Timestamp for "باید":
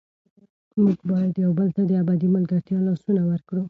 1.09-1.33